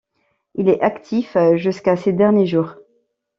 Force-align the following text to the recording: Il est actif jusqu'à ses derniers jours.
Il 0.55 0.67
est 0.67 0.81
actif 0.81 1.37
jusqu'à 1.57 1.95
ses 1.95 2.11
derniers 2.11 2.47
jours. 2.47 2.73